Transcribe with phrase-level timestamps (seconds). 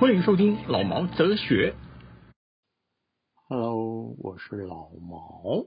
[0.00, 1.74] 欢迎收听老毛哲学。
[3.52, 5.66] Hello，我是老毛。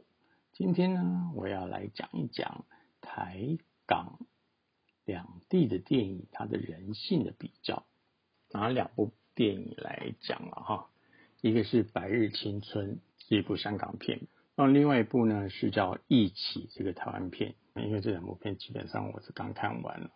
[0.53, 2.63] 今天呢，我要来讲一讲
[3.01, 4.19] 台港
[5.03, 7.83] 两地的电影它的人性的比较。
[8.51, 10.89] 拿两部电影来讲了哈，
[11.41, 12.95] 一个是《白日青春》
[13.27, 17.55] 是一部香港片，那另外一部呢是叫《一起》这个台湾片。
[17.75, 20.09] 因为这两部片基本上我是刚看完了，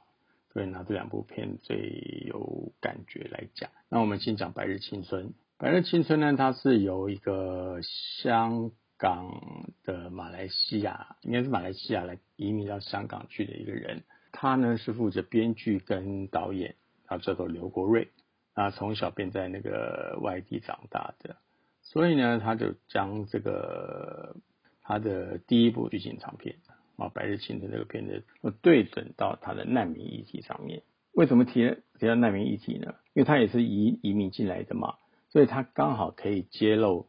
[0.53, 3.69] 所以拿这两部片最有感觉来讲。
[3.89, 5.25] 那我们先讲《白日青春》。
[5.59, 9.41] 《白日青春》呢，它是由一个香港
[9.83, 14.03] 的马来西亚，应该是马来西亚来移民到香港去的一个人。
[14.31, 18.09] 他呢是负责编剧跟导演，他叫做刘国瑞。
[18.53, 21.37] 啊，从小便在那个外地长大的，
[21.81, 24.35] 所以呢，他就将这个
[24.83, 26.57] 他的第一部剧情长片
[26.97, 28.23] 啊，《白日青春》这个片子，
[28.61, 30.83] 对准到他的难民议题上面。
[31.13, 32.93] 为什么提提到难民议题呢？
[33.13, 34.95] 因为他也是移移民进来的嘛，
[35.29, 37.07] 所以他刚好可以揭露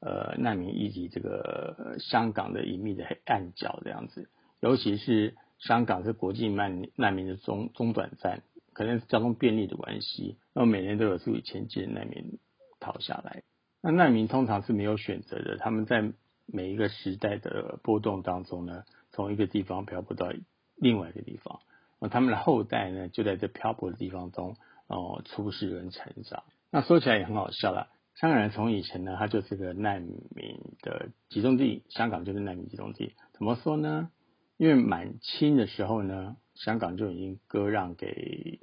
[0.00, 4.28] 呃难民以及这个香港的隐秘的黑暗角这样子，
[4.60, 8.42] 尤其是香港是国际难难民的中中转站。
[8.72, 12.38] 可能是交通便利的关系，那么每年都有数以千计的难民
[12.78, 13.42] 逃下来。
[13.80, 16.12] 那难民通常是没有选择的，他们在
[16.44, 20.30] 每一个时代的波动当中呢，从一个地方漂泊到
[20.74, 21.60] 另外一个地方，
[21.98, 26.42] 那他们的后代呢就在这漂泊的地方中哦出世跟成长。
[26.76, 33.14] 那说起来也很好笑啦，香港人从以前呢，他就是个难民的集中地，香港就是难民集中地。
[33.32, 34.10] 怎么说呢？
[34.58, 38.60] 因为满清的时候呢，香港就已经割让给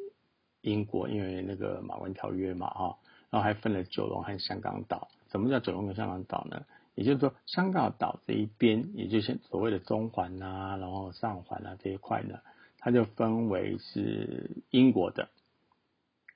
[0.62, 3.00] 英国，因为那个马关条约嘛，哈，
[3.32, 5.08] 然后还分了九龙和香港岛。
[5.32, 6.66] 什么叫九龙跟香港岛呢？
[6.94, 12.38] 也就是说，香港岛这一边，也就是所谓的中环啊，然后上环啊这一块呢，
[12.78, 15.30] 它就分为是英国的。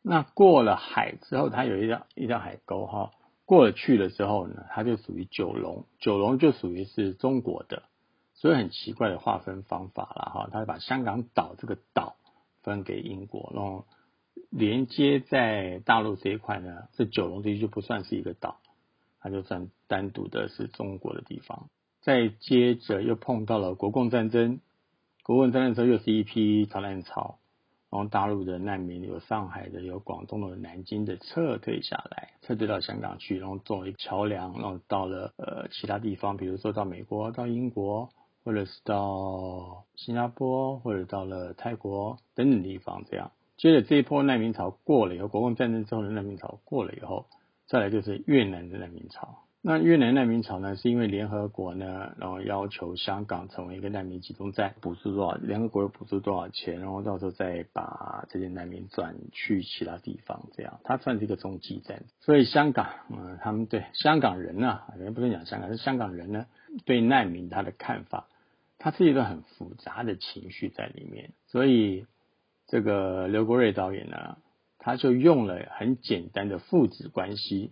[0.01, 3.11] 那过了海之后，它有一条一条海沟哈，
[3.45, 7.83] 过了去了之后呢，它就属于九龙，九龙就属于是中国的。
[8.33, 12.17] 所以很奇怪的划分方法了哈，他把香港岛这个岛
[12.61, 13.85] 分给英国，然后
[14.51, 18.59] 连接在大陆这一块呢，这九龙地区就不算是一个岛，
[19.19, 21.67] 它就算单独的是中国的地方。
[22.01, 24.59] 再接着又碰到了国共战争，
[25.23, 27.39] 国共战争时候又是一批逃难潮，
[27.97, 38.09] 然后大陆的难民有上海的，有广东的，有南京的撤退下来，撤退到香港去，然后作为桥梁，然后到了呃其他地方，比如说到美国、到英国。
[38.43, 43.31] 或者是到新加坡，或者到了泰国等等地方，这样。
[43.57, 47.25] 接着这一波难民潮过了以后，国共战争之后的难民潮过了以后，
[47.65, 49.39] 再来就是越南的难民潮。
[49.61, 62.03] 那越南难民潮呢，是因为联合国呢，然后要求香港成为一个难民集中站，补助多少，联合国又补助多少钱，然后到时候再把这些难民转去其他地方，这样，它算是一个中继站。
[62.21, 66.45] 所以香港，嗯，他们对香港人呢、啊，人不是讲香港，是香港人呢，
[66.85, 68.27] 对难民他的看法。
[68.79, 72.05] 它是一个很复杂的情绪在里面，所以
[72.67, 74.37] 这个刘国瑞导演呢，
[74.77, 77.71] 他就用了很简单的父子关系，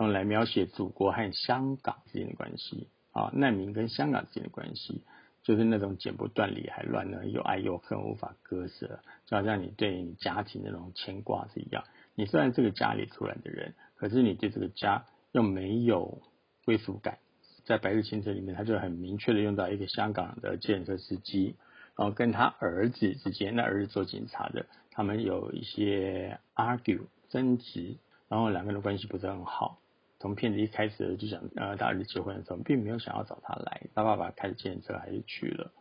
[0.00, 5.02] 用来描写祖国和香港之间的关系啊，难民跟香港之间的关系，
[5.42, 11.84] 就是那种剪不断理还乱呢，又爱又恨无法割舍，就好像你对你家庭那种牵挂是一样。
[12.14, 16.22] 你虽然这个家里出来的人，可是你对这个家又没有
[16.64, 17.18] 归属感。
[17.66, 21.56] 在《白日清晨》里面，他就很明确的用到一个香港的建设司机，
[21.94, 29.78] 然后跟他儿子之间，那儿子做警察的，他们有一些 argue 争执，然后两个人的关系不是很好。
[30.20, 35.72] 从片子一开始就想，呃，他儿子结婚的时候，并没有想要找他来，他爸爸开着计程车还是去了。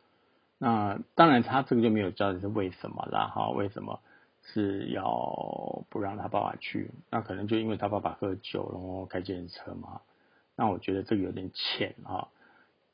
[0.57, 3.99] 那当然，他这个就没有交代是为什么啦，哈，为什么
[4.41, 6.89] 是要不让他爸爸去？
[7.09, 10.01] 那可能就因为他爸爸喝酒，然后开计程车嘛。
[10.55, 12.29] 那我觉得这个有点浅啊。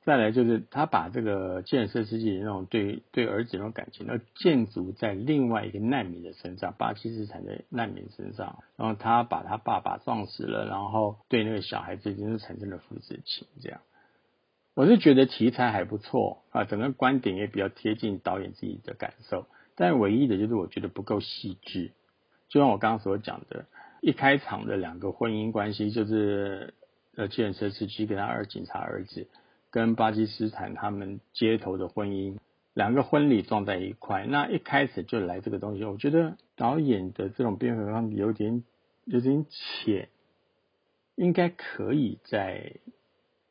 [0.06, 8.64] 再来就是他把这个建设司机的那种对对儿子那种感情，要建筑在另外一个难民的身上，巴基斯坦的难民身上。
[8.78, 13.82] 然后他把他爸爸撞死了，然后对那个小孩子就是产生了父子情，这样。
[14.76, 21.92] 我是觉得题材还不错啊，整个观点也比较贴近导演自己的感受，但唯一的就是我觉得不够细致。
[22.50, 23.66] 就像我刚刚所讲的，
[24.02, 26.74] 一开场的两个婚姻关系就是。
[27.18, 29.30] 呃，建设司机跟他二警察儿子
[29.76, 32.38] 跟巴基斯坦他们街头的婚姻，
[32.74, 38.64] 两个婚礼撞在一块，那一开始就来这个东西，我觉得导演的这种变化有点
[39.04, 40.08] 有点浅，
[41.16, 42.78] 应该可以再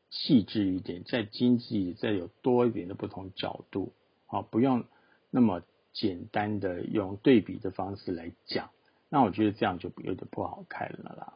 [0.08, 3.92] 细致一点，再精致，再有多一点的不同角度，
[4.24, 4.86] 好，不用
[5.30, 5.60] 那么
[5.92, 8.70] 简单的用对比的方式来讲，
[9.10, 11.34] 那我觉得这样就有点不好看了啦。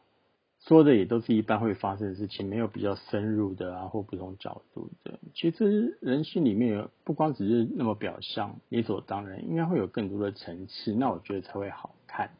[0.67, 5.17] 说的也都是一般会发生的事情，没有比较深入的啊，或不同角度的。
[5.33, 12.31] 其实人性里面有不光只是那么表象，理所当然，应该会有更多的层次，那我觉得才会好看。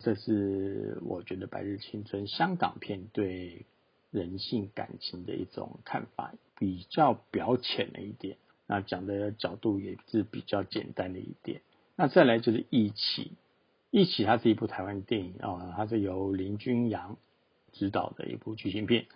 [0.00, 3.64] 这是我觉得《白日青春》香港片对
[4.10, 8.36] 人性感情的一种看法，比较表浅了一点，
[8.66, 11.60] 那讲的角度也是比较简单的一点。
[11.94, 13.22] 那再来就是《一起》，
[13.90, 17.16] 《一起》它是一部台湾电影啊，它是由林君阳。
[17.72, 19.06] 指导的一部剧情片，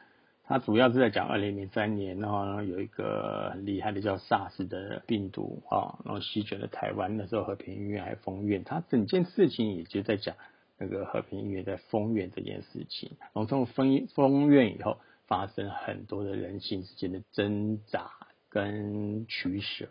[0.44, 10.36] 它主要是在讲二零零三年，然后有一个很厉害的叫 SARS 的病毒啊，然后席卷了台湾，那时候和平医院还封院，它整件事情也就在讲
[10.78, 18.10] 那个和平医院在封院这件事情，然后从封封院以后发生很多的人性之间的挣扎
[18.48, 19.88] 跟取舍，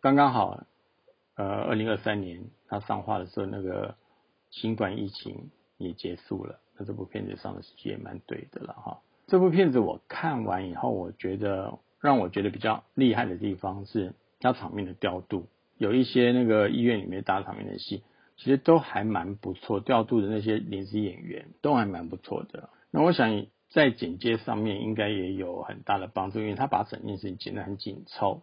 [0.00, 0.64] 刚刚好，
[1.34, 3.94] 呃，二零二三年它上画的时候，那个
[4.50, 6.58] 新冠疫情也结束了。
[6.78, 9.00] 那这部片子上的时机也蛮对的了哈。
[9.26, 15.46] 这部片子我看完以后，我觉得让我觉得比较厉害的地方是它场面的调度，
[15.78, 18.04] 有一些那个医院里面大场面的戏，
[18.36, 22.70] 其实都还蛮不错，调度的那些临时演员都还蛮不错的。
[22.90, 28.42] 那我想在剪接上面应该也有很大的帮助，因为他把整件事情剪得很紧凑，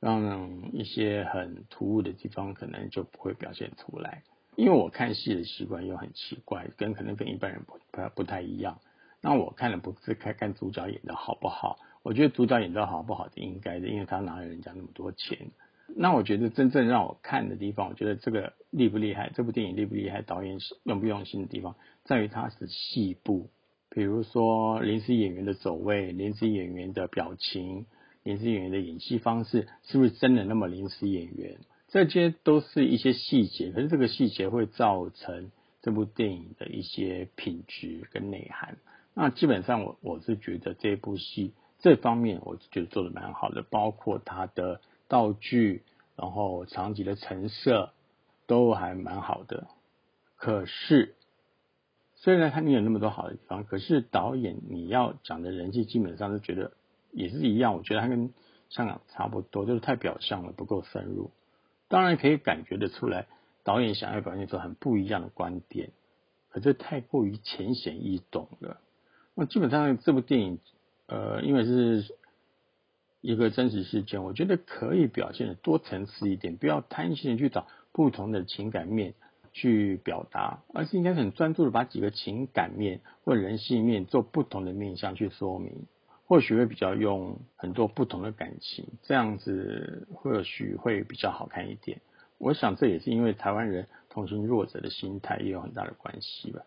[0.00, 4.24] 让一些很突兀的地方可能就不会表现出来。
[4.56, 8.80] 因为我看戏的习惯又很奇怪，跟可能跟一般人不不不太一样。
[9.20, 15.50] 那我看的不是看看主角演的好不好，我觉得主角演的好不好是应该的，因为他拿了人家那么多钱。
[15.94, 23.50] 那我觉得真正让我看的地方，我觉得这个厉不厉害，这部电影厉不厉害，导演用不用心的地方，在于它是细部，
[23.90, 27.86] 比如说临时演员的走位、临时演员的表情、
[28.22, 31.58] 临时演员的演戏方式，是不是真的那么临时演员？
[31.88, 35.50] 这些都是一些细节，可是这个细节会造成
[35.82, 38.76] 这部电影的一些品质跟内涵。
[39.14, 45.82] 那基本上我我是觉得这部戏这方面，我觉得做的蛮好的，包括它的道具，
[46.16, 47.92] 然后场景的陈设
[48.46, 49.68] 都还蛮好的。
[50.36, 51.14] 可是
[52.16, 56.72] 虽然它你有那么多好的地方，可是导演你要讲的人气基本上是觉得
[57.12, 58.34] 也是一样，我觉得它跟
[58.68, 61.30] 香港差不多，就是太表象了，不够深入。
[61.88, 63.26] 当然可以感觉得出来，
[63.64, 65.90] 导演想要表现出很不一样的观点，
[66.50, 68.80] 可这太过于浅显易懂了。
[69.34, 70.58] 那基本上这部电影，
[71.06, 72.14] 呃，因为是
[73.20, 79.14] 一个真实事件，我觉得可以表现的多层次一点，不要贪心的去找不同的情感面
[79.52, 85.86] 去表达，而是应该很专注的把几个情感面或人性面做不同的面向去说明。
[86.26, 92.00] 或许会比较用很多不同的感情，这样子或许会比较好看一点。
[92.38, 96.62] 我想这也是因为台湾人同情弱者的心态也有很大的关系吧。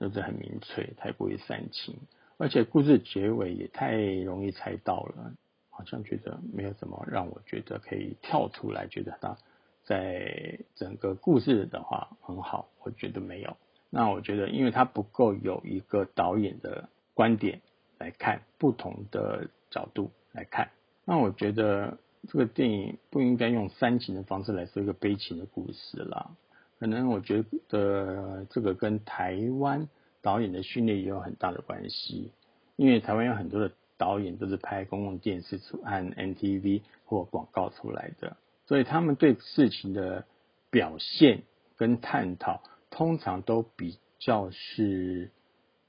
[0.00, 1.94] 就是很明粹，太过于煽情，
[2.36, 5.32] 而且故事结尾也太容易猜到了，
[5.70, 9.36] 好像觉得没有什么让我觉得可以跳出来，觉得他
[9.84, 13.56] 在整个故事的话很好，我觉得没有。
[13.90, 17.60] 那我觉得，因为他不够有一个导演的观点。
[18.02, 20.70] 来看不同的角度来看，
[21.04, 21.96] 那我觉得
[22.28, 26.32] 这个电影不应该用煽情的方式来说一个悲情的故事啦。
[26.80, 29.88] 可能我觉得这个跟台湾
[30.20, 32.32] 导演的训练也有很大的关系，
[32.74, 40.24] 因为台湾有很多的导演都是拍公共电视出和 NTV 或广告出来的，所以他们对事情的
[40.70, 41.42] 表现
[41.76, 45.30] 跟探讨，通常都比较是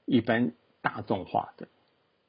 [0.04, 1.66] 一般大众化的。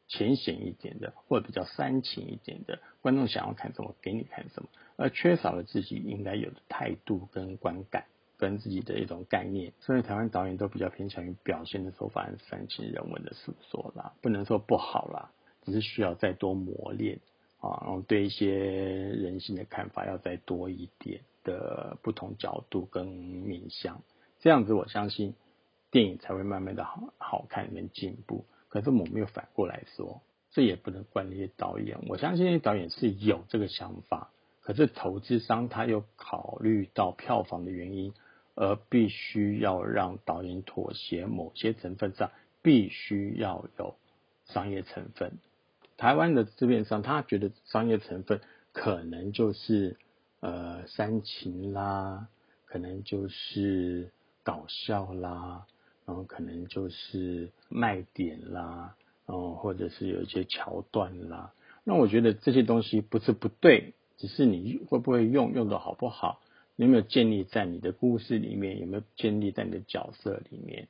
[0.07, 8.05] 浅显一点的，或者比较煽情一点的，观众想要看什么，给你看什么，而缺少了自己应该有的态度跟观感，
[8.38, 9.74] 跟自己的一种概念。
[9.79, 15.31] 所以台湾导演都比较偏向于表现的手法，煽情人文的诉说啦，不能说不好啦，
[15.63, 17.19] 只是需要再多磨练
[17.59, 24.03] 啊，然后对一些人性的看法要再多一点的不同角度跟面向，
[24.39, 25.33] 这样子我相信
[25.89, 28.45] 电影才会慢慢的好好看跟进步。
[28.75, 31.98] 可是我没有反过来说，这也不能怪那些导演。
[32.10, 34.32] 我相信那些导演是有这个想法，
[34.63, 38.13] 可是投资商他又考虑到票房的原因，
[38.53, 43.96] 而必须要让导演妥协某些成分上，必须要有
[44.44, 45.39] 商业成分。
[45.96, 48.41] 台湾的制片商他觉得商业成分
[48.74, 49.96] 可能就是
[50.41, 52.27] 呃煽情啦，
[52.65, 54.12] 可能就是
[54.44, 55.65] 搞笑啦，
[56.05, 58.95] 然后可能就是卖点啦，
[59.25, 61.53] 然后或者是有一些桥段啦。
[61.83, 66.41] 那我觉得这些东西不是不对，只是你会不会用，用的好不好，
[66.75, 70.88] 有没有建立在你的故事里面，有没有建立在你的角色里面。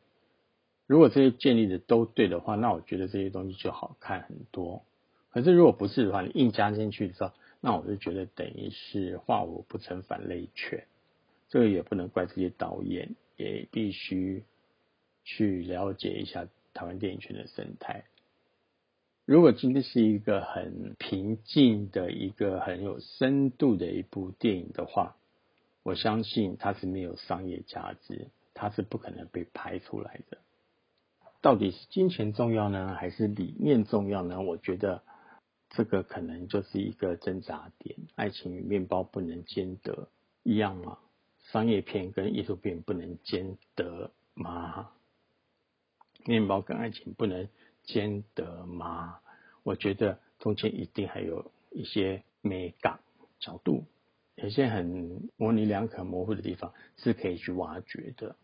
[0.87, 4.83] 如果这些建立的都对的话，那我觉得这些东西就好看很多。
[5.31, 10.85] 可是如果不是的话，你硬加进去的时候，那我就觉得等于是画我不成反类犬。
[11.49, 14.43] 这个也不能怪这些导演，也必须
[15.25, 18.05] 去了解一下台湾电影圈的生态。
[19.25, 25.17] 如果今天是一个很平静的一个很有深度的一部电影的话，
[25.83, 30.37] 我相信它是没有商业价值，它是不可能被拍出来的。
[31.41, 34.41] 到底是金钱重要呢，还是理念重要呢？
[34.41, 35.03] 我觉得
[35.71, 37.97] 这个可能就是一个挣扎点。
[38.15, 40.07] 爱情与面包不能兼得，
[40.43, 40.99] 一样吗？
[41.51, 44.91] 商业片跟艺术片不能兼得吗？
[46.25, 47.47] 面包跟爱情不能
[47.83, 49.19] 兼得吗？
[49.63, 52.99] 我觉得中间一定还有一些美感
[53.39, 53.85] 角度，
[54.35, 58.35] 有些很模棱两可、模糊的地方是可以去挖掘的。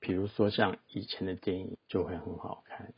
[0.00, 2.92] 比如说像以前的电影就会很好看，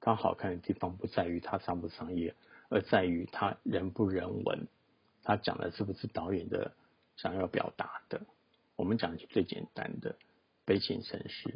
[0.00, 2.34] 它好看的地方不在于它商不商业，
[2.70, 4.66] 而在于它人不人文，
[5.22, 6.72] 它讲的是不是导演的
[7.16, 8.22] 想要表达的。
[8.76, 10.12] 我们讲最简单的
[10.64, 11.48] 《悲情城市》，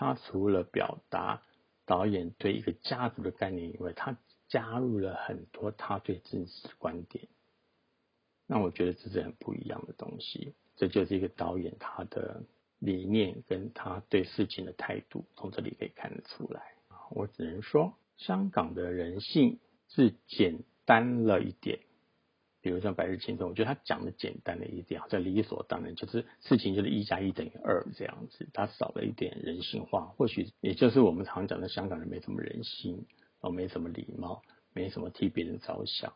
[0.00, 1.42] 他除了表达
[1.84, 4.16] 导演对一个家族的概念以外，他
[4.48, 7.28] 加入了很多他对真实观点。
[8.46, 12.42] 那我觉得这是很不一样的东西，这就是一个导演他的。
[12.82, 16.62] 理念跟他对事情的态度，从这里可以看得出来。
[17.10, 19.58] 我只能说，香港的人性
[19.90, 21.80] 是简单了一点。
[22.62, 28.48] 比如像《白日青春》，我觉得他讲的简单了一点，好像理所当然，就是事情就是一加一等于二这样子。
[28.52, 33.06] 他少了一点人性化，或许也就是我们常讲的香港人没什么人性，
[33.40, 36.12] 哦，没什么礼貌，没什么替别人着想。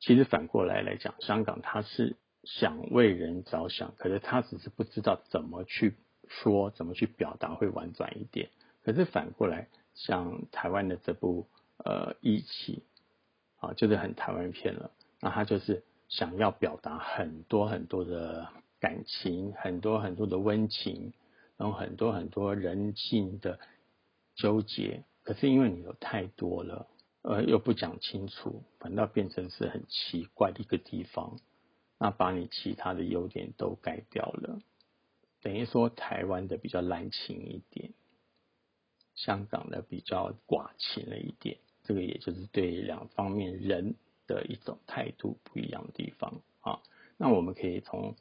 [0.00, 2.16] 其实反过来来讲，香港它是。
[2.44, 5.96] 想为人着想，可是他只是不知道怎么去
[6.28, 8.48] 说，怎么去表达会婉转一点。
[8.84, 11.48] 可是反过来，像台湾的这部
[11.78, 12.84] 呃《义气》
[13.66, 14.92] 啊，就是很台湾片了。
[15.20, 18.48] 那他就是想要表达很多很多的
[18.80, 21.12] 感情，很多很多的温情，
[21.56, 23.58] 然后很多很多人性的
[24.34, 25.04] 纠结。
[25.22, 26.86] 可是因为你有太多了，
[27.22, 31.38] 呃，又不讲清楚，反倒变成是很奇怪的一个地方。
[31.98, 34.60] 那把你其他的优点都改掉了，
[35.42, 37.92] 等于说台湾的比较滥情一点，
[39.16, 43.96] 香港的比较寡情了一点，这个也就是对两方面人
[44.28, 46.78] 的一种态度不一样的地方啊。
[47.16, 48.14] 那我们可以从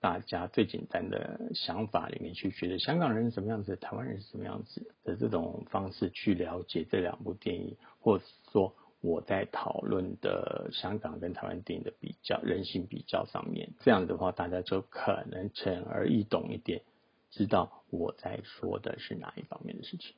[0.00, 8.74] 大家最简单的想法里面去觉得香港人是什么样子，台湾人是什么样子的这种方式去了解这两部电影，或者说。
[9.02, 16.82] 我在讨论的香港跟台湾电影的比较人性比较上面，这样的话大家就可能浅而易懂一点，
[17.30, 20.16] 知道我在说的是哪一方面的事情。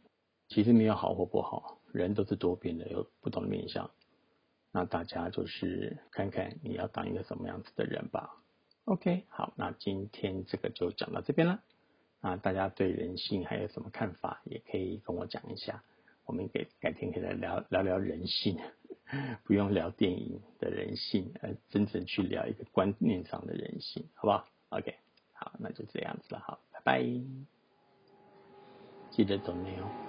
[0.48, 3.90] 其实没有好或不好，人都是多变的，有不同的面相。
[4.72, 8.36] 那大家就是看看你要当一个什么样子的人吧。
[8.84, 11.62] OK，好，那今天这个就讲到这边了。
[12.20, 15.82] 那大家对人性还有什么看法，也可以跟我讲一下。
[16.24, 18.58] 我们给改天可以来聊聊聊人性，
[19.44, 24.94] 不用聊电影的人性，而真正去聊一个观念上的人性，好不好？OK，
[25.32, 27.02] 好，那就这样子了，好，拜拜，
[29.10, 30.07] 记得走内哦。